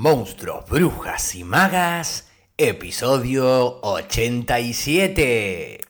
[0.00, 5.89] Monstruos, Brujas y Magas, episodio 87.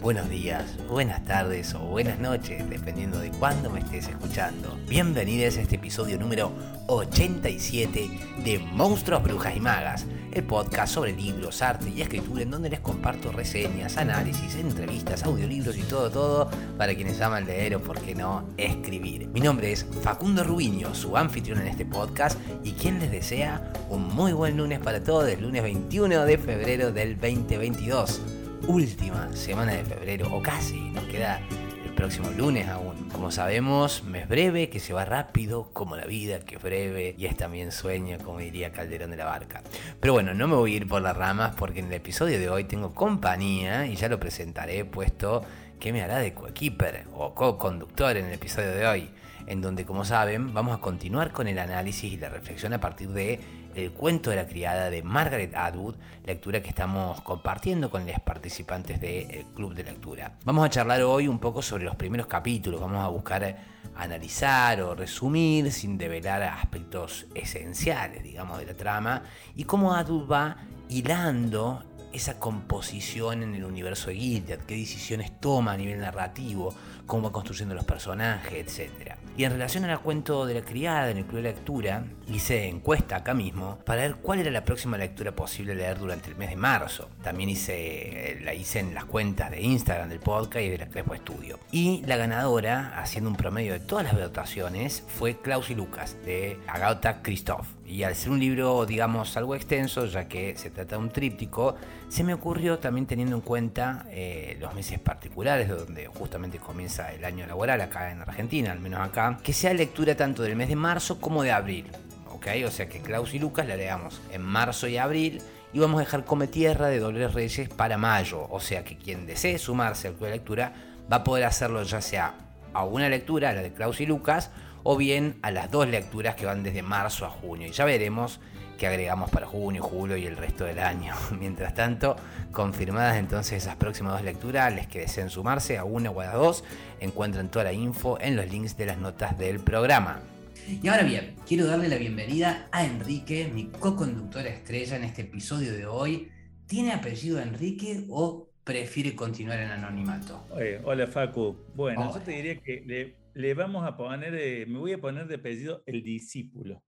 [0.00, 4.78] buenos días, buenas tardes o buenas noches, dependiendo de cuándo me estés escuchando.
[4.88, 6.52] Bienvenidos a este episodio número
[6.86, 8.10] 87
[8.42, 12.80] de Monstruos, Brujas y Magas, el podcast sobre libros, arte y escritura en donde les
[12.80, 18.14] comparto reseñas, análisis, entrevistas, audiolibros y todo, todo para quienes aman leer o, por qué
[18.14, 19.28] no, escribir.
[19.28, 24.08] Mi nombre es Facundo Rubiño, su anfitrión en este podcast y quien les desea un
[24.14, 29.84] muy buen lunes para todos, el lunes 21 de febrero del 2022 última semana de
[29.84, 31.40] febrero, o casi, nos queda
[31.84, 33.08] el próximo lunes aún.
[33.10, 37.26] Como sabemos, mes breve que se va rápido, como la vida que es breve y
[37.26, 39.62] es también sueño, como diría Calderón de la Barca.
[40.00, 42.48] Pero bueno, no me voy a ir por las ramas porque en el episodio de
[42.48, 45.42] hoy tengo compañía y ya lo presentaré puesto
[45.78, 49.10] que me hará de coequiper o co-conductor en el episodio de hoy,
[49.46, 53.08] en donde como saben vamos a continuar con el análisis y la reflexión a partir
[53.08, 53.40] de
[53.74, 59.00] el cuento de la criada de Margaret Atwood, lectura que estamos compartiendo con los participantes
[59.00, 60.32] del club de lectura.
[60.44, 63.56] Vamos a charlar hoy un poco sobre los primeros capítulos, vamos a buscar
[63.96, 69.22] analizar o resumir sin develar aspectos esenciales, digamos, de la trama
[69.54, 70.56] y cómo Atwood va
[70.88, 76.74] hilando esa composición en el universo de Gilead, qué decisiones toma a nivel narrativo,
[77.06, 79.14] cómo va construyendo los personajes, etc.
[79.36, 83.16] Y en relación al cuento de la criada en el club de lectura, hice encuesta
[83.16, 86.56] acá mismo para ver cuál era la próxima lectura posible leer durante el mes de
[86.56, 87.08] marzo.
[87.22, 91.14] También hice, la hice en las cuentas de Instagram del podcast y de la Crespo
[91.14, 91.58] Estudio.
[91.72, 96.58] Y la ganadora, haciendo un promedio de todas las votaciones, fue Klaus y Lucas, de
[96.66, 97.66] Agatha Christoph.
[97.86, 101.74] Y al ser un libro, digamos, algo extenso, ya que se trata de un tríptico,
[102.10, 107.24] se me ocurrió también teniendo en cuenta eh, los meses particulares, donde justamente comienza el
[107.24, 110.74] año laboral acá en Argentina, al menos acá, que sea lectura tanto del mes de
[110.74, 111.86] marzo como de abril.
[112.32, 112.48] ¿Ok?
[112.66, 115.40] O sea que Klaus y Lucas la leamos en marzo y abril
[115.72, 118.44] y vamos a dejar Come Tierra de Dolores Reyes para mayo.
[118.50, 120.72] O sea que quien desee sumarse al club lectura
[121.10, 122.34] va a poder hacerlo ya sea
[122.72, 124.50] a una lectura, la de Klaus y Lucas,
[124.82, 127.68] o bien a las dos lecturas que van desde marzo a junio.
[127.68, 128.40] Y ya veremos
[128.80, 131.14] qué agregamos para junio, julio y el resto del año.
[131.38, 132.16] Mientras tanto,
[132.50, 136.34] confirmadas entonces esas próximas dos lecturas, les que deseen sumarse a una o a las
[136.34, 136.64] dos,
[136.98, 140.22] encuentran toda la info en los links de las notas del programa.
[140.66, 145.74] Y ahora bien, quiero darle la bienvenida a Enrique, mi co-conductora estrella en este episodio
[145.74, 146.30] de hoy.
[146.66, 150.46] ¿Tiene apellido Enrique o prefiere continuar en anonimato?
[150.84, 151.54] hola Facu.
[151.74, 155.34] Bueno, yo te diría que le, vamos a poner, eh, me voy a poner de
[155.34, 156.82] apellido el discípulo.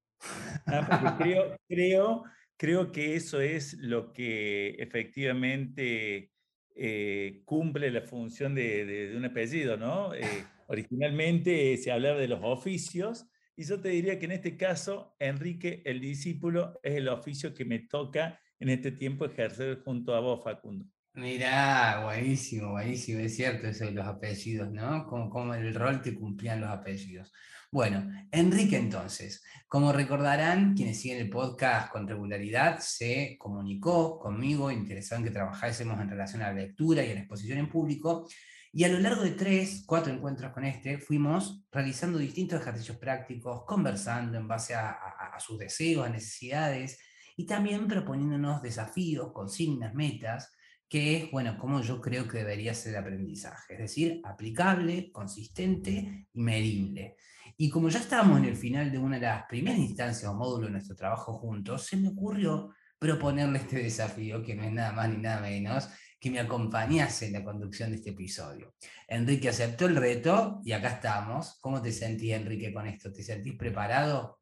[0.66, 2.24] Ah, creo, creo,
[2.56, 6.30] creo que eso es lo que efectivamente
[6.74, 10.14] eh, cumple la función de, un apellido, ¿no?
[10.14, 15.14] Eh, originalmente se hablaba de los oficios y yo te diría que en este caso,
[15.18, 20.20] Enrique, el discípulo, es el oficio que me toca en este tiempo ejercer junto a
[20.20, 20.86] vos, Facundo.
[21.14, 25.06] Mirá, buenísimo, buenísimo, es cierto eso de los apellidos, ¿no?
[25.06, 27.30] Como, como el rol que cumplían los apellidos.
[27.70, 35.18] Bueno, Enrique entonces, como recordarán, quienes siguen el podcast con regularidad, se comunicó conmigo, interesado
[35.18, 38.26] en que trabajásemos en relación a la lectura y a la exposición en público,
[38.72, 43.64] y a lo largo de tres, cuatro encuentros con este, fuimos realizando distintos ejercicios prácticos,
[43.66, 46.98] conversando en base a, a sus deseos, a necesidades,
[47.36, 50.54] y también proponiéndonos desafíos, consignas, metas,
[50.92, 56.28] que es, bueno, como yo creo que debería ser el aprendizaje, es decir, aplicable, consistente
[56.30, 57.16] y medible.
[57.56, 60.66] Y como ya estábamos en el final de una de las primeras instancias o módulos
[60.66, 65.08] de nuestro trabajo juntos, se me ocurrió proponerle este desafío, que no es nada más
[65.08, 65.88] ni nada menos
[66.20, 68.74] que me acompañase en la conducción de este episodio.
[69.08, 71.58] Enrique aceptó el reto y acá estamos.
[71.62, 73.10] ¿Cómo te sentís, Enrique, con esto?
[73.10, 74.41] ¿Te sentís preparado?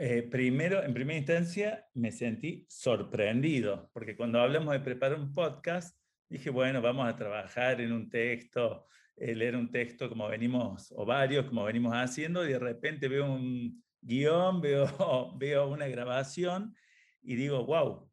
[0.00, 5.98] Eh, primero, en primera instancia, me sentí sorprendido, porque cuando hablamos de preparar un podcast,
[6.28, 8.86] dije, bueno, vamos a trabajar en un texto,
[9.16, 13.26] eh, leer un texto como venimos, o varios, como venimos haciendo, y de repente veo
[13.26, 14.86] un guion, veo,
[15.36, 16.76] veo una grabación
[17.20, 18.08] y digo, wow,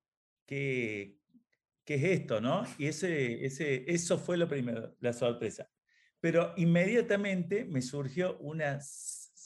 [0.47, 1.19] qué,
[1.83, 2.41] ¿qué es esto?
[2.41, 2.63] ¿no?
[2.79, 5.69] Y ese, ese, eso fue lo primero, la sorpresa.
[6.19, 8.79] Pero inmediatamente me surgió una,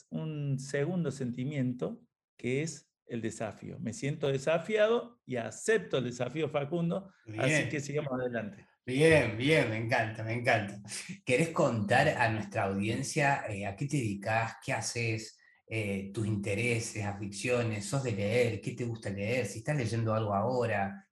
[0.08, 2.00] un segundo sentimiento
[2.40, 3.78] que es el desafío.
[3.80, 8.66] Me siento desafiado y acepto el desafío Facundo, así que sigamos adelante.
[8.86, 10.80] Bien, bien, me encanta, me encanta.
[11.24, 17.04] ¿Querés contar a nuestra audiencia eh, a qué te dedicas, qué haces, eh, tus intereses,
[17.04, 21.06] aficiones, sos de leer, qué te gusta leer, si estás leyendo algo ahora?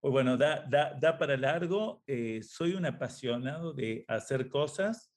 [0.00, 2.04] Pues bueno, da, da, para largo.
[2.06, 5.12] Eh, soy un apasionado de hacer cosas.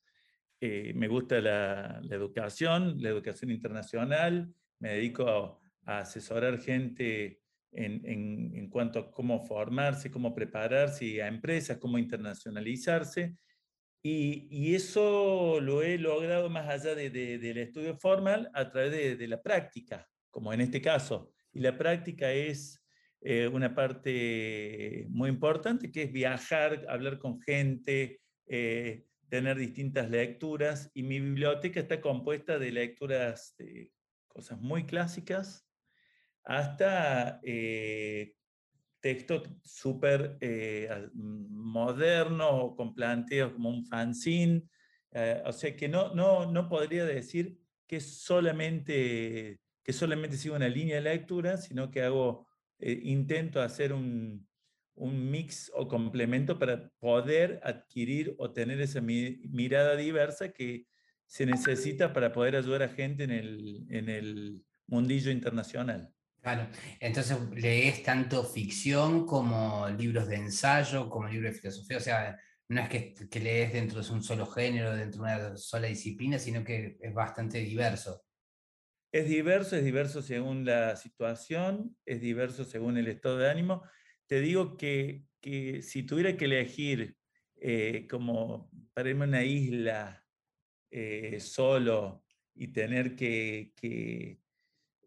[0.62, 4.54] Me gusta la, educación, la educación internacional.
[4.80, 7.42] Me dedico a asesorar gente
[7.72, 13.36] en, cuanto a cómo formarse, cómo prepararse, a empresas, cómo internacionalizarse.
[14.02, 19.42] Y, eso lo he logrado más allá de, del estudio formal a través de, la
[19.42, 21.32] práctica, como en este caso.
[21.52, 22.82] Y la práctica es
[23.22, 30.92] eh, una parte muy importante, que es viajar, hablar con gente, eh, tener distintas lecturas.
[30.94, 33.92] Y mi biblioteca está compuesta de lecturas de
[34.28, 35.68] cosas muy clásicas,
[36.44, 38.34] hasta eh,
[39.00, 44.64] textos súper eh, modernos con planteos como un fanzine.
[45.12, 50.70] Eh, o sea que no, no, no podría decir que solamente, que solamente sigo una
[50.70, 52.48] línea de lectura, sino que hago,
[52.80, 54.49] intento hacer un,
[55.00, 60.86] un, mix o complemento para poder adquirir o tener esa mirada diversa que
[61.26, 66.12] se necesita para poder ayudar a gente en el, en el mundillo internacional.
[66.42, 66.68] Claro,
[67.00, 72.82] entonces lees tanto ficción como libros de ensayo, como libros de filosofía, o sea, no
[72.82, 76.64] es que, que, lees dentro de un solo género, dentro de una sola disciplina, sino
[76.64, 78.24] que es bastante diverso.
[79.12, 83.84] Es diverso, es diverso según la situación, es diverso según el estado de ánimo.
[84.30, 87.18] Te digo que, que si tuviera que elegir
[87.56, 90.24] eh, como para irme a una isla
[90.92, 92.24] eh, solo
[92.54, 94.40] y tener que, que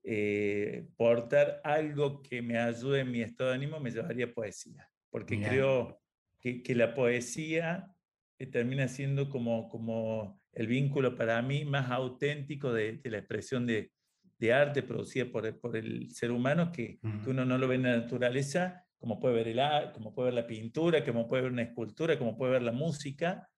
[0.02, 5.40] eh, portar algo que me ayude en mi estado de ánimo, me llevaría poesía, porque
[5.40, 6.02] creo
[6.40, 7.94] que, que, la poesía
[8.40, 13.92] eh, termina siendo como, como el vínculo para mí más auténtico de, la expresión de,
[14.38, 17.84] de, arte producida por, por el ser humano, que, que, uno no lo ve en
[17.84, 21.62] la naturaleza, como puede ver el como puede ver la pintura, como puede ver una
[21.62, 23.50] escultura, como puede ver la música.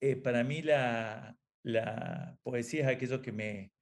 [0.00, 3.72] Eh, para mí la, la poesía es aquello que me,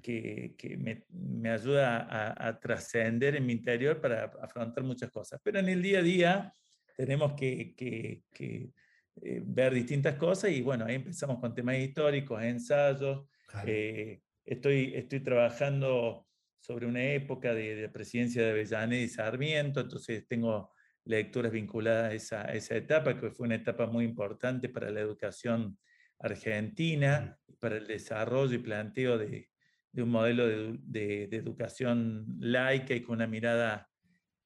[0.00, 5.38] que, que me, me, ayuda a, a trascender en mi interior para afrontar muchas cosas.
[5.44, 6.54] Pero en el día a día
[6.96, 8.72] tenemos que, que, que
[9.20, 13.28] eh, ver distintas cosas y bueno, ahí empezamos con temas históricos, ensayos.
[13.66, 16.26] Eh, estoy, estoy trabajando
[16.58, 20.72] sobre una época de, la presidencia de Avellaneda y Sarmiento, entonces tengo
[21.04, 25.00] lecturas vinculadas a esa, a esa etapa, que fue una etapa muy importante para la
[25.00, 25.78] educación
[26.18, 29.48] argentina, para el desarrollo y planteo de,
[29.92, 33.90] de un modelo de, educación laica y con una mirada,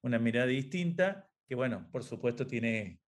[0.01, 2.99] una mirada distinta, que bueno, por supuesto tiene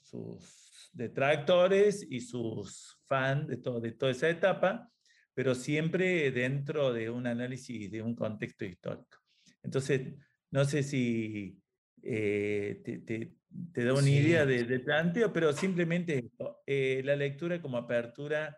[0.00, 4.90] sus detractores y sus fans de, todo, de toda esa etapa,
[5.34, 9.18] pero siempre dentro de un análisis de un contexto histórico.
[9.62, 10.14] Entonces,
[10.50, 11.58] no sé si
[12.02, 16.30] eh, te, da una idea de planteo, pero simplemente
[16.66, 18.56] eh, la lectura como apertura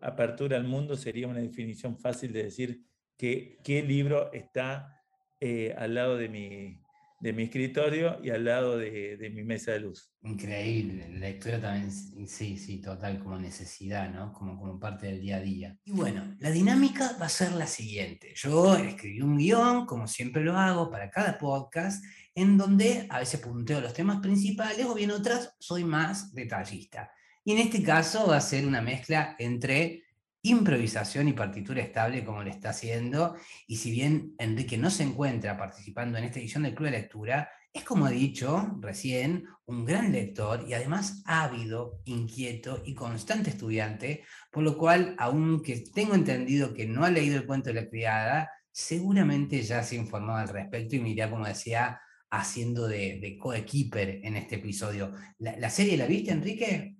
[0.00, 2.82] apertura al mundo sería una definición fácil de decir
[3.16, 5.02] que, qué libro está
[5.40, 6.80] eh, al lado de mi,
[7.20, 10.12] de mi escritorio y al lado de, de, mi mesa de luz.
[10.22, 11.90] Increíble, la lectura también,
[12.28, 14.32] sí, sí, total, como necesidad, ¿no?
[14.32, 15.76] Como, como parte del día a día.
[15.84, 18.32] Y bueno, la dinámica va a ser la siguiente.
[18.36, 23.40] Yo escribí un guion, como siempre lo hago, para cada podcast, en donde a veces
[23.40, 27.10] punteo los temas principales o bien otras soy más detallista.
[27.44, 30.04] Y en este caso va a ser una mezcla entre
[30.42, 33.36] improvisación y partitura estable como le está haciendo.
[33.66, 37.48] Y si bien Enrique no se encuentra participando en esta edición del Club de Lectura,
[37.72, 44.24] es como he dicho recién, un gran lector y además ávido, inquieto y constante estudiante,
[44.50, 48.50] por lo cual, aunque tengo entendido que no ha leído el cuento de la criada,
[48.72, 53.38] seguramente ya se ha informado al respecto y me irá, como decía, haciendo de, de
[53.38, 55.12] coequiper en este episodio.
[55.38, 56.97] ¿La, ¿La serie la viste, Enrique?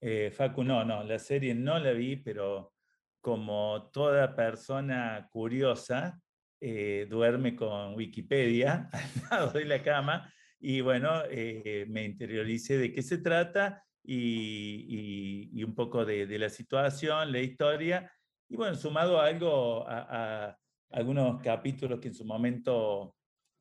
[0.00, 2.72] Eh, Facu, no, no, la serie no la vi, pero
[3.20, 6.20] como toda persona curiosa,
[6.60, 8.88] eh, duerme con Wikipedia
[9.30, 15.62] al lado de la cama y bueno, eh, me interioricé de qué se trata y,
[15.62, 18.10] un poco de, la situación, la historia
[18.48, 20.56] y bueno, sumado a algo, a,
[20.90, 23.14] algunos capítulos que en su momento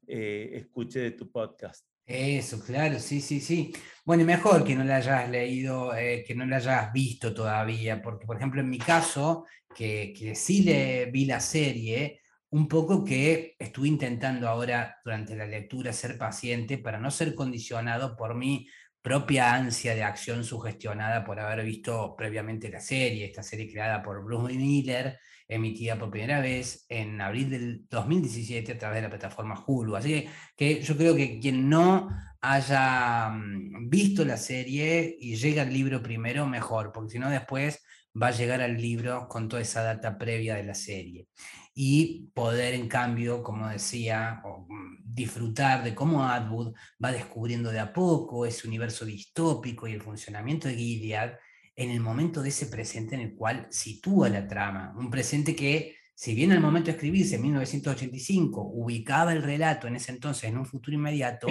[0.08, 1.97] escuché de tu podcast.
[2.10, 3.74] Eso, claro, sí, sí, sí.
[4.06, 8.26] Bueno, mejor que no la hayas leído, eh, que no la hayas visto todavía, porque
[8.26, 9.46] por ejemplo en mi caso,
[9.76, 12.22] que, que sí le vi la serie,
[12.52, 18.16] un poco que estuve intentando ahora durante la lectura ser paciente para no ser condicionado
[18.16, 18.68] por mi
[19.02, 24.24] propia ansia de acción sugestionada por haber visto previamente la serie, esta serie creada por
[24.24, 29.64] Bruce Miller, emitida por primera vez en abril del 2017 a través de la plataforma
[29.66, 29.96] Hulu.
[29.96, 32.10] Así que, yo creo que quien no
[32.42, 37.82] haya mm, visto la serie y llega al libro primero, mejor, porque si no después
[38.22, 41.28] va a llegar al libro con toda esa data previa de la serie.
[41.74, 46.74] Y poder, en cambio, como decía, mm, disfrutar de cómo Atwood
[47.04, 51.38] va descubriendo de a poco ese universo distópico y el funcionamiento de Gilead
[51.78, 54.94] en el momento de ese presente en el cual sitúa la trama.
[54.98, 59.96] Un presente que, si bien al momento de escribirse en 1985 ubicaba el relato en
[59.96, 61.48] ese entonces en un futuro inmediato,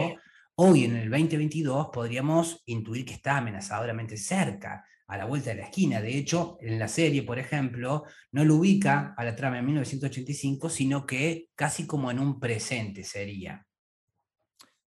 [0.57, 5.63] hoy en el 2022 podríamos intuir que está amenazadoramente cerca, a la vuelta de la
[5.63, 6.01] esquina.
[6.01, 10.69] De hecho, en la serie, por ejemplo, no lo ubica a la trama en 1985,
[10.69, 13.65] sino que casi como en un presente sería.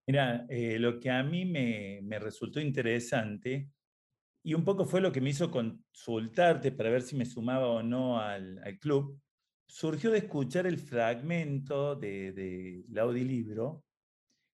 [0.05, 3.69] Mira, eh, lo que a mí me, me resultó interesante
[4.43, 7.84] y un poco fue lo que me hizo consultarte para ver si me sumaba o
[7.84, 9.19] no al, club,
[9.67, 13.84] surgió de escuchar el fragmento del de, de audiolibro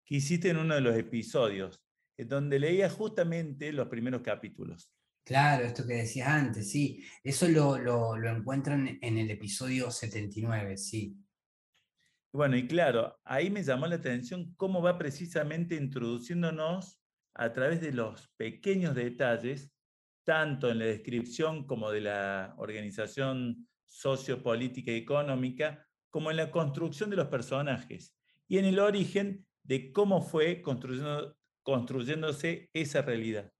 [0.03, 1.81] que hiciste en uno de los episodios,
[2.17, 4.91] en donde leía justamente los primeros capítulos.
[5.25, 7.03] Claro, esto que decías antes, sí.
[7.23, 11.17] Eso lo, lo, lo encuentran en el episodio 79, sí.
[12.31, 17.01] Bueno, y claro, ahí me llamó la atención cómo va precisamente introduciéndonos
[17.33, 19.74] a través de los pequeños detalles
[20.25, 27.09] tanto en la descripción como de la organización sociopolítica y económica, como en la construcción
[27.09, 28.17] de los personajes
[28.47, 33.51] y en el origen de cómo fue construyendo, construyéndose esa realidad.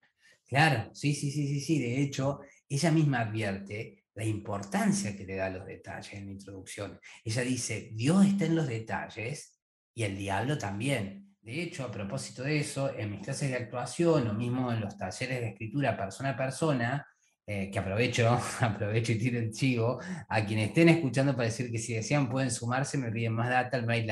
[0.48, 1.80] Claro, sí, sí, sí, sí, sí.
[1.80, 6.32] De hecho, ella misma advierte la importancia que le da a los detalles en la
[6.32, 7.00] introducción.
[7.24, 9.60] Ella dice, Dios está en los detalles
[9.94, 11.25] y el diablo también.
[11.46, 14.98] De hecho, a propósito de eso, en mis clases de actuación o mismo en los
[14.98, 17.08] talleres de escritura persona a persona,
[17.46, 18.28] eh, que aprovecho,
[18.62, 22.50] aprovecho y tiro el chivo, a quienes estén escuchando para decir que si desean pueden
[22.50, 24.12] sumarse, me piden más data al mail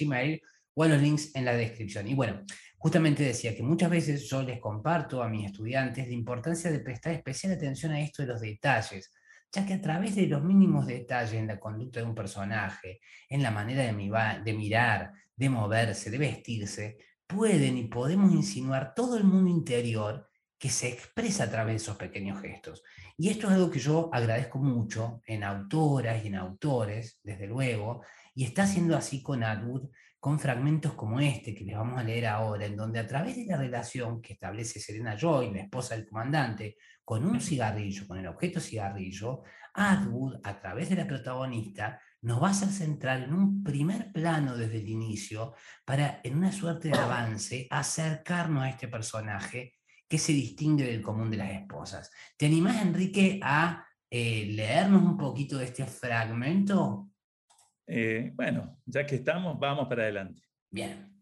[0.00, 0.40] gmail
[0.72, 2.08] o a los links en la descripción.
[2.08, 2.40] Y bueno,
[2.78, 7.12] justamente decía que muchas veces yo les comparto a mis estudiantes la importancia de prestar
[7.12, 9.12] especial atención a esto de los detalles,
[9.52, 13.42] ya que a través de los mínimos detalles en la conducta de un personaje, en
[13.42, 19.50] la manera de, mirar, de moverse, de vestirse, pueden y podemos insinuar todo el mundo
[19.50, 20.28] interior
[20.58, 22.82] que se expresa a través de esos pequeños gestos.
[23.16, 28.02] Y esto es algo que yo agradezco mucho en autoras y en autores, desde luego,
[28.34, 29.88] y está haciendo así con Atwood,
[30.20, 33.46] con fragmentos como este que les vamos a leer ahora, en donde a través de
[33.46, 38.26] la relación que establece Serena Joy, la esposa del comandante, con un cigarrillo, con el
[38.26, 43.64] objeto cigarrillo, Atwood, a través de la protagonista, nos va a hacer centrar en un
[43.64, 45.54] primer plano desde el inicio
[45.86, 51.30] para, en una suerte de avance, acercarnos a este personaje que se distingue del común
[51.30, 52.10] de las esposas.
[52.36, 57.09] ¿Te animás, Enrique, a eh, leernos un poquito de este fragmento?
[57.92, 60.40] Eh, bueno, ya que estamos, vamos para adelante.
[60.70, 61.12] Bien.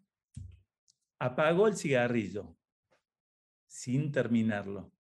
[1.19, 2.59] Apagó el cigarrillo
[3.67, 4.93] sin terminarlo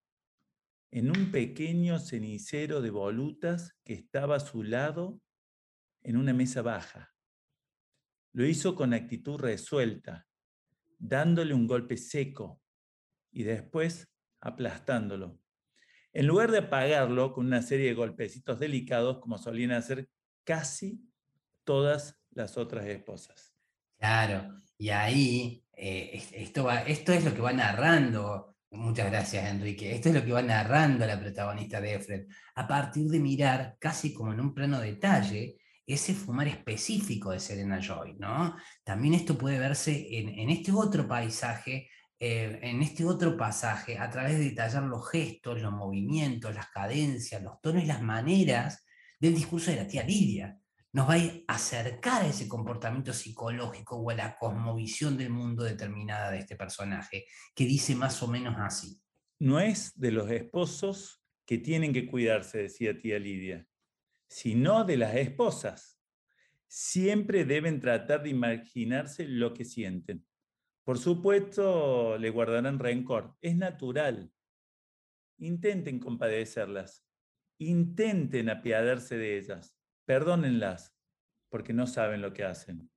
[0.90, 5.20] en un pequeño cenicero de volutas que estaba a su lado
[6.02, 7.14] en una mesa baja.
[8.32, 10.26] Lo hizo con actitud resuelta,
[10.98, 12.62] dándole un golpe seco
[13.30, 14.10] y después
[14.40, 15.38] aplastándolo.
[16.14, 20.08] En lugar de apagarlo con una serie de golpecitos delicados como solían hacer
[20.44, 21.07] casi
[21.68, 23.54] todas las otras esposas.
[23.98, 28.56] Claro, y ahí eh, esto, va, esto es lo que va narrando.
[28.70, 29.94] Muchas gracias, Enrique.
[29.94, 34.14] Esto es lo que va narrando la protagonista de Efred, a partir de mirar casi
[34.14, 38.56] como en un plano detalle ese fumar específico de Serena Joy, ¿no?
[38.82, 44.38] También esto puede verse en, este otro paisaje, eh, en este otro pasaje, a través
[44.38, 48.86] de detallar los gestos, los movimientos, las cadencias, los tonos y las maneras
[49.20, 50.58] del discurso de la tía Lidia.
[50.92, 56.30] Nos va a acercar a ese comportamiento psicológico o a la cosmovisión del mundo determinada
[56.30, 59.00] de este personaje, que dice más o menos así.
[59.38, 63.68] No es de los esposos que tienen que cuidarse, decía tía Lidia
[64.28, 65.98] sino de las esposas.
[66.66, 70.26] Siempre deben tratar de imaginarse lo que sienten.
[70.84, 73.36] Por supuesto, le guardarán rencor.
[73.40, 74.30] Es natural.
[75.38, 77.06] Intenten compadecerlas.
[77.58, 79.77] Intenten apiadarse de ellas.
[80.08, 80.96] Perdónenlas,
[81.50, 82.90] porque no saben lo que hacen.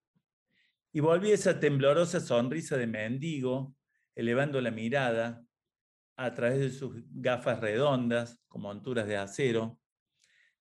[0.94, 3.76] Y volví esa temblorosa sonrisa de mendigo,
[4.16, 5.44] elevando la mirada
[6.16, 9.78] a través de sus gafas redondas, con monturas de acero,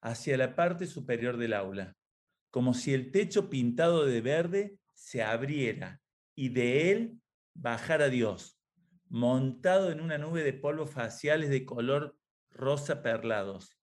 [0.00, 1.96] hacia la parte superior del aula,
[2.50, 6.00] como si el techo pintado de verde se abriera
[6.34, 7.20] y de él
[7.54, 8.58] bajara Dios,
[9.08, 12.18] montado en una nube de polvos faciales de color
[12.50, 13.78] rosa perlados,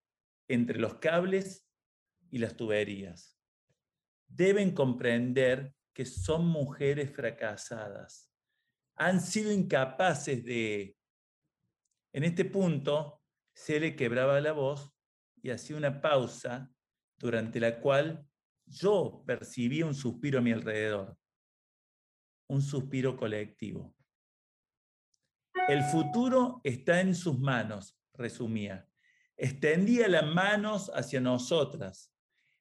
[0.49, 1.66] entre los cables
[2.31, 3.37] y las tuberías.
[4.27, 8.31] Deben comprender que son mujeres fracasadas.
[8.95, 10.97] Han sido incapaces de...
[12.13, 13.21] En este punto,
[13.53, 14.93] se le quebraba la voz
[15.41, 16.71] y hacía una pausa
[17.17, 18.27] durante la cual
[18.65, 21.17] yo percibía un suspiro a mi alrededor,
[22.47, 23.95] un suspiro colectivo.
[25.67, 28.87] El futuro está en sus manos, resumía.
[29.35, 32.13] Extendía las manos hacia nosotras,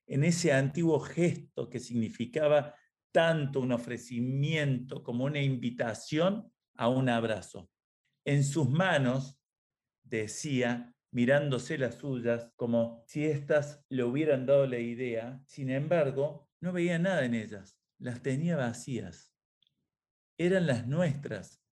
[0.07, 2.75] en ese antiguo gesto que significaba
[3.13, 7.71] tanto un ofrecimiento como una invitación a un abrazo.
[8.25, 9.39] En sus manos,
[10.03, 16.73] decía, mirándose las suyas como si éstas le hubieran dado la idea, sin embargo, no
[16.73, 19.33] veía nada en ellas, las tenía vacías.
[20.39, 21.63] Eran las nuestras,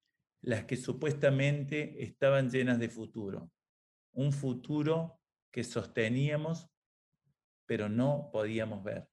[0.40, 3.50] las que supuestamente estaban llenas de futuro.
[4.12, 6.70] Un futuro que sosteníamos,
[7.66, 9.08] pero no podíamos ver.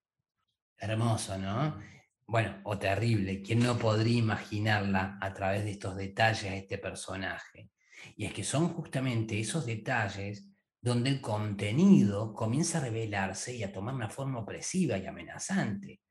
[0.77, 1.79] Hermoso, ¿no?
[2.25, 3.41] Bueno, o terrible.
[3.41, 7.69] ¿Quién no podría imaginarla a través de estos detalles de este personaje?
[8.15, 10.47] Y es que son justamente esos detalles
[10.81, 16.01] donde el contenido comienza a revelarse y a tomar una forma opresiva y amenazante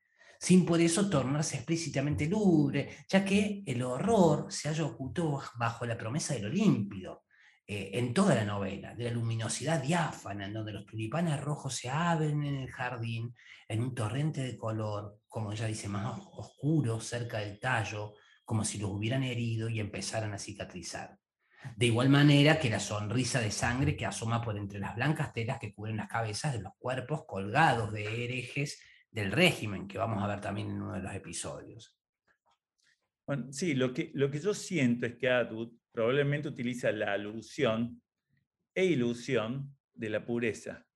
[0.40, 5.98] sin por eso tornarse explícitamente lúgubre, ya que el horror se halla oculto bajo la
[5.98, 7.24] promesa de lo límpido,
[7.72, 11.88] eh, en toda la novela, de la luminosidad diáfana, en donde los tulipanes rojos se
[11.88, 13.32] abren en el jardín,
[13.68, 18.78] en un torrente de color, como ella dice, más oscuro cerca del tallo, como si
[18.78, 21.16] los hubieran herido y empezaran a cicatrizar.
[21.76, 25.60] De igual manera que la sonrisa de sangre que asoma por entre las blancas telas
[25.60, 30.26] que cubren las cabezas de los cuerpos colgados de herejes del régimen, que vamos a
[30.26, 31.96] ver también en uno de los episodios.
[33.24, 38.02] Bueno, sí, lo que, lo que yo siento es que Atwood probablemente utiliza la alusión
[38.74, 40.86] e ilusión de la pureza,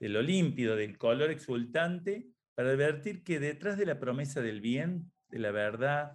[0.00, 5.12] de lo límpido, del color exultante, para advertir que detrás de la promesa del bien,
[5.28, 6.12] de la verdad,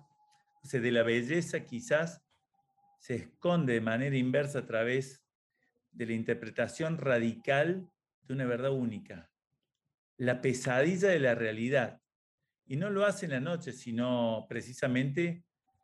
[0.62, 2.22] o sea, de la belleza quizás,
[3.00, 5.24] se esconde de manera inversa a través
[5.92, 7.90] de la interpretación radical
[8.24, 9.30] de una verdad única,
[10.18, 12.02] la pesadilla de la realidad.
[12.66, 15.44] Y no lo hace en la noche, sino precisamente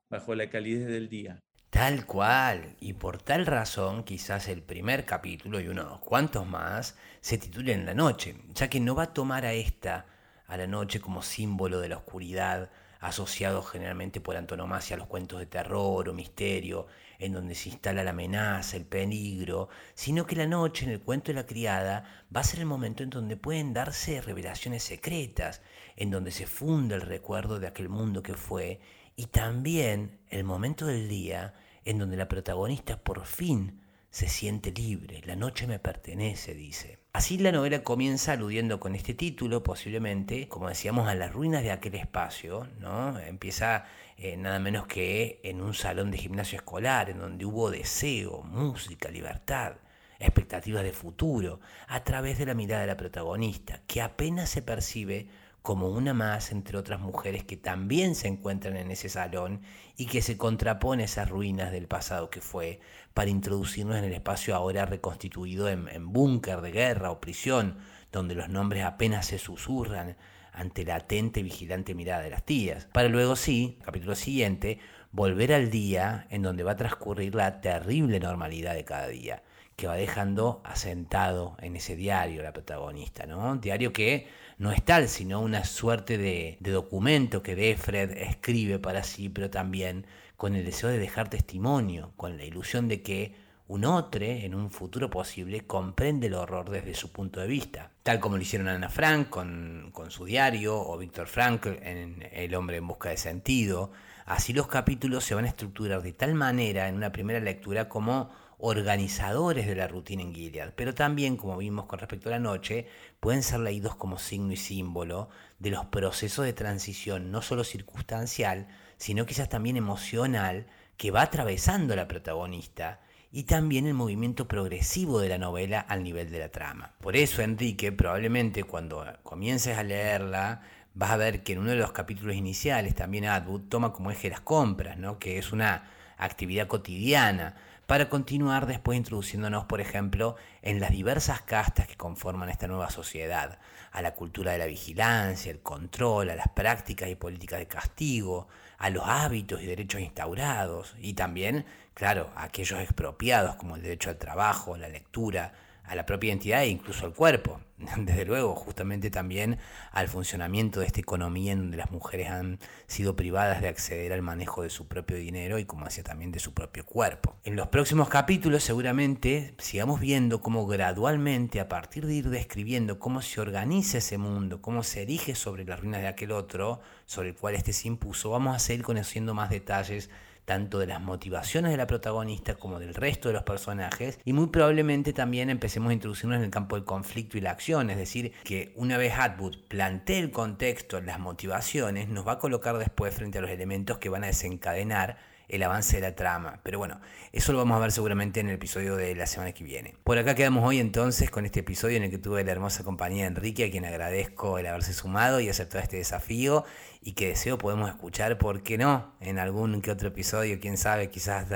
[0.10, 1.44] bajo la calidez del día.
[1.80, 7.38] Tal cual, y por tal razón quizás el primer capítulo y unos cuantos más se
[7.38, 10.06] titulen La Noche, ya que no va a tomar a esta,
[10.48, 15.40] a la noche, como símbolo de la oscuridad, asociado generalmente por antonomasia a los cuentos
[15.40, 16.88] de terror o misterio,
[17.18, 21.32] en donde se instala la amenaza, el peligro, sino que la noche en el cuento
[21.32, 25.62] de la criada va a ser el momento en donde pueden darse revelaciones secretas,
[25.96, 28.82] en donde se funda el recuerdo de aquel mundo que fue,
[29.16, 31.54] y también el momento del día
[31.86, 37.00] en donde la protagonista por fin se siente libre, la noche me pertenece, dice.
[37.14, 41.72] Así la novela comienza aludiendo con este título, posiblemente, como decíamos, a las ruinas de
[41.72, 43.20] aquel espacio, ¿no?
[43.20, 43.86] Empieza
[44.18, 49.10] eh, nada menos que en un salón de gimnasio escolar, en donde hubo deseo, música,
[49.10, 49.74] libertad,
[50.20, 55.28] expectativas de futuro, a través de la mirada de la protagonista, que apenas se percibe
[55.70, 59.62] como una más entre otras mujeres que también se encuentran en ese salón
[59.98, 62.80] y que se contrapone a esas ruinas del pasado que fue
[63.14, 67.78] para introducirnos en el espacio ahora reconstituido en, en búnker de guerra o prisión,
[68.12, 70.18] donde los nombres apenas se susurran
[70.54, 74.80] ante la atenta y vigilante mirada de las tías, para luego sí, capítulo siguiente,
[75.12, 79.44] volver al día en donde va a transcurrir la terrible normalidad de cada día,
[79.80, 83.56] que va dejando asentado en ese diario la protagonista, ¿no?
[83.56, 89.30] Diario que no es tal, sino una suerte de, documento que Defred escribe para sí,
[89.30, 93.36] pero también con el deseo de dejar testimonio, con la ilusión de que
[93.70, 98.20] un otro, en un futuro posible, comprende el horror desde su punto de vista, tal
[98.20, 102.88] como lo hicieron Ana Frank con, su diario o Víctor Frankl en El hombre en
[102.88, 103.92] busca de sentido.
[104.26, 108.30] Así los capítulos se van a estructurar de tal manera en una primera lectura como
[108.60, 112.88] organizadores de la rutina en Gilead, pero también, como vimos con respecto a la noche,
[113.20, 118.68] pueden ser leídos como signo y símbolo de los procesos de transición, no solo circunstancial,
[118.98, 120.68] sino quizás también emocional,
[120.98, 123.00] que va atravesando la protagonista,
[123.32, 126.94] y también el movimiento progresivo de la novela al nivel de la trama.
[127.00, 130.62] Por eso, Enrique, probablemente cuando comiences a leerla,
[130.96, 134.30] vas a ver que en uno de los capítulos iniciales también Atwood toma como eje
[134.30, 135.20] las compras, ¿no?
[135.20, 137.56] que es una actividad cotidiana,
[137.90, 143.58] para continuar después introduciéndonos, por ejemplo, en las diversas castas que conforman esta nueva sociedad,
[143.92, 148.48] a la cultura de la vigilancia, el control, a las prácticas y políticas de castigo,
[148.78, 154.12] a los hábitos y derechos instaurados, y también, claro, a aquellos expropiados como el derecho
[154.12, 157.60] al trabajo, la lectura, a la propia identidad e incluso al cuerpo.
[157.98, 159.58] Desde luego, justamente también
[159.92, 164.22] al funcionamiento de esta economía en donde las mujeres han sido privadas de acceder al
[164.22, 167.36] manejo de su propio dinero y como decía también de su propio cuerpo.
[167.44, 173.22] En los próximos capítulos seguramente sigamos viendo cómo gradualmente a partir de ir describiendo cómo
[173.22, 177.36] se organiza ese mundo, cómo se erige sobre las ruinas de aquel otro, sobre el
[177.36, 180.10] cual este se impuso, vamos a seguir conociendo más detalles
[180.50, 184.48] tanto de las motivaciones de la protagonista como del resto de los personajes y muy
[184.48, 188.34] probablemente también empecemos a introducirnos en el campo del conflicto y la acción, es decir,
[188.44, 193.38] que una vez Atwood plantee el contexto, las motivaciones, nos va a colocar después frente
[193.38, 195.18] a los elementos que van a desencadenar
[195.50, 196.62] el avance de la trama.
[196.64, 199.64] Pero bueno, eso lo vamos a ver seguramente en el episodio de la semana que
[199.64, 199.96] viene.
[200.04, 203.24] Por acá quedamos hoy entonces con este episodio en el que tuve la hermosa compañía
[203.24, 206.66] de Enrique, a quien agradezco el haberse sumado y aceptado este desafío
[207.02, 209.16] y que deseo podemos escuchar, ¿por qué no?
[209.20, 211.48] En algún que otro episodio, quién sabe, quizás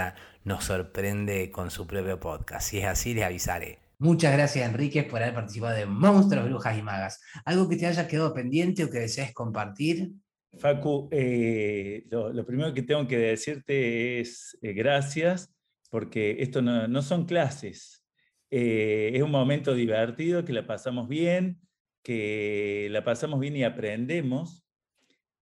[0.44, 2.70] nos sorprende con su propio podcast.
[2.70, 3.80] Si es así, les avisaré.
[4.00, 7.22] Muchas gracias Enrique por haber participado de Monstruos, Brujas y Magas.
[7.46, 10.12] ¿Algo que te haya quedado pendiente o que desees compartir?
[10.58, 15.54] Facu, eh, lo, primero que tengo que decirte es eh, gracias,
[15.90, 18.04] porque esto no, son clases.
[18.52, 21.60] Eh, es un momento divertido, que la pasamos bien,
[22.04, 24.66] que la pasamos bien y aprendemos.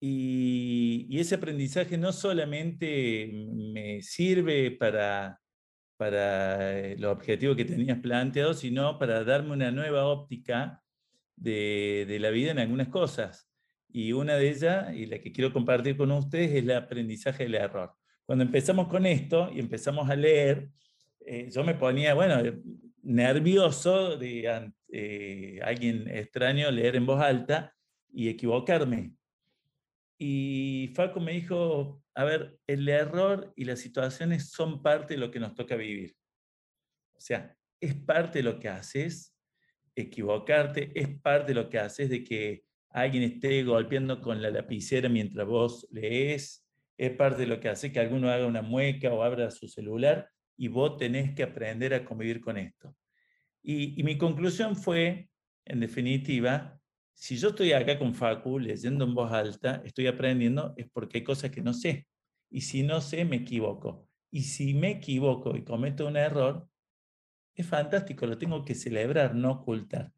[0.01, 3.31] Y, ese aprendizaje no solamente
[3.73, 5.41] me sirve para,
[5.97, 10.83] para los objetivos que tenías planteados, sino para darme una nueva óptica
[11.37, 13.54] de, de la vida en algunas cosas
[13.95, 17.55] y una de ellas, y la que quiero compartir con ustedes, es el aprendizaje del
[17.55, 17.95] error.
[18.27, 20.69] Cuando empezamos con esto y empezamos a leer,
[21.25, 22.43] eh, yo me ponía, bueno,
[23.03, 27.73] nervioso de eh, alguien extraño leer en voz alta
[28.13, 29.15] y equivocarme.
[30.19, 35.31] Y Faco me dijo, a ver, el error y las situaciones son parte de lo
[35.31, 36.17] que nos toca vivir.
[37.13, 39.37] O sea, es parte de lo que haces,
[39.95, 45.09] equivocarte, es parte de lo que haces de que alguien esté golpeando con la lapicera
[45.09, 46.65] mientras vos lees,
[46.97, 50.31] es parte de lo que hace que alguno haga una mueca o abra su celular
[50.57, 52.97] y vos tenés que aprender a convivir con esto.
[53.65, 55.29] Y, mi conclusión fue,
[55.65, 56.79] en definitiva,
[57.15, 61.25] si yo estoy acá con Facu leyendo en voz alta, estoy aprendiendo, es porque hay
[61.25, 62.07] cosas que no sé.
[62.49, 64.09] Y si no sé, me equivoco.
[64.31, 66.69] Y si me equivoco y cometo un error,
[67.57, 70.13] es fantástico, lo tengo que celebrar, no ocultar.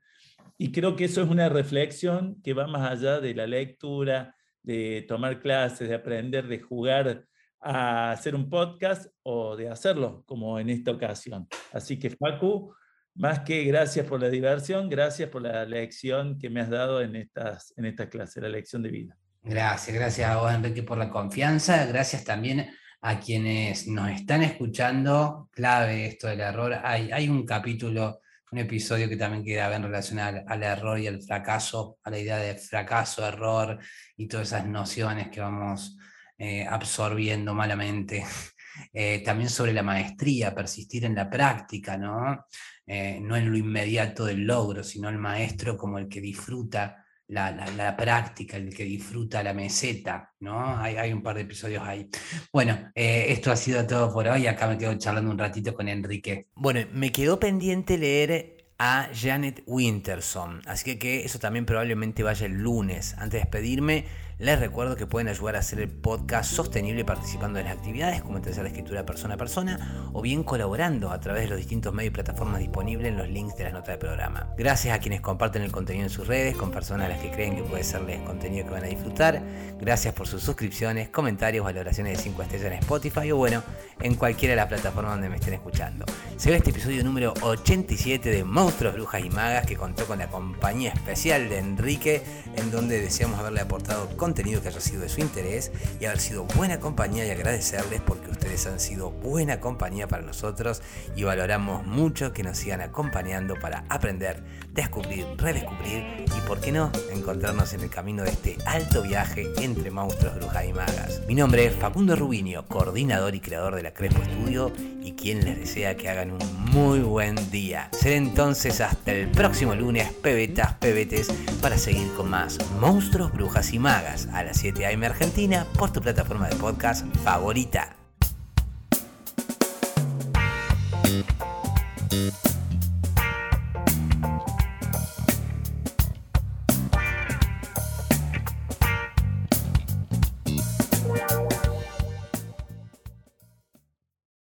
[0.59, 5.05] Y creo que eso es una reflexión que va más allá de la lectura, de
[5.07, 7.27] tomar clases, de aprender, de jugar
[7.61, 11.47] a hacer un podcast o de hacerlo, como en esta ocasión.
[11.73, 12.75] Así que, Facu,
[13.14, 17.16] más que gracias por la diversión, gracias por la lección que me has dado en
[17.16, 19.16] estas, en esta clase, la lección de vida.
[19.42, 21.87] Gracias, gracias a vos, Enrique, por la confianza.
[21.87, 22.69] Gracias también
[23.01, 25.49] a quienes nos están escuchando.
[25.53, 26.75] Clave esto del error.
[26.83, 28.21] Hay, hay un capítulo
[28.57, 32.38] un episodio que también queda en relación al, error y al fracaso, a la idea
[32.38, 33.79] de fracaso, error
[34.16, 35.99] y todas esas nociones que vamos
[36.38, 38.25] eh, absorbiendo malamente.
[38.92, 42.45] Eh, también sobre la maestría, persistir en la práctica, ¿no?
[42.87, 47.97] Eh, no en lo inmediato del logro, sino el maestro como el que disfruta la,
[47.97, 50.79] práctica, el que disfruta la meseta, ¿no?
[50.79, 52.09] Hay, hay un par de episodios ahí.
[52.53, 54.47] Bueno, eh, esto ha sido todo por hoy.
[54.47, 56.49] Acá me quedo charlando un ratito con Enrique.
[56.55, 62.47] Bueno, me quedó pendiente leer a Janet Winterson, así que, que eso también probablemente vaya
[62.47, 63.15] el lunes.
[63.15, 64.05] Antes de despedirme,
[64.38, 68.37] les recuerdo que pueden ayudar a hacer el podcast sostenible participando en las actividades como
[68.37, 72.11] en la escritura persona a persona o bien colaborando a través de los distintos medios
[72.11, 74.53] y plataformas disponibles en los links de las notas del programa.
[74.59, 77.57] Gracias a quienes comparten el contenido en sus redes con personas a las que creen
[77.57, 79.42] que puede serles contenido que van a disfrutar.
[79.81, 83.62] Gracias por sus suscripciones, comentarios, valoraciones de 5 estrellas en Spotify o bueno,
[84.01, 86.05] en cualquiera de las plataformas donde me estén escuchando.
[86.37, 90.29] Se ve este episodio número 87 de Monstruos, Brujas y Magas que contó con la
[90.29, 92.22] compañía especial de Enrique
[92.57, 96.47] en donde deseamos haberle aportado contenido que haya sido de su interés y haber sido
[96.57, 100.83] buena compañía y agradecerles porque ustedes han sido buena compañía para nosotros
[101.15, 104.43] y valoramos mucho que nos sigan acompañando para aprender,
[104.77, 109.91] descubrir, redescubrir y, por qué no, encontrarnos en el camino de este alto viaje entre
[109.91, 111.23] monstruos, brujas y magas.
[111.27, 115.59] Mi nombre es Facundo Rubinio, coordinador y creador de la Crespo Studio y quien les
[115.59, 117.89] desea que hagan un muy buen día.
[117.93, 121.29] Seré entonces hasta el próximo lunes, pebetas, pebetes,
[121.62, 126.01] para seguir con más monstruos, brujas y magas a las 7 am Argentina por tu
[126.01, 127.97] plataforma de podcast favorita.